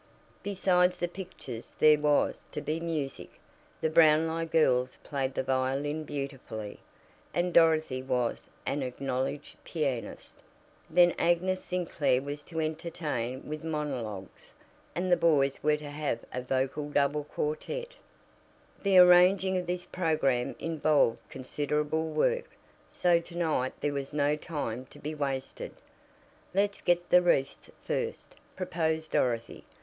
[0.41, 3.29] Besides the pictures there was to be music
[3.81, 6.79] the Brownlie girls played the violin beautifully,
[7.35, 10.39] and Dorothy was an acknowledged pianist;
[10.89, 14.53] then Agnes Sinclair was to entertain with monologues,
[14.95, 17.93] and the boys were to have a vocal double quartette.
[18.81, 22.49] The arranging of this program involved considerable work,
[22.89, 25.73] so to night there was no time to be wasted.
[26.55, 29.63] "Let's get the wreaths first," proposed Dorothy.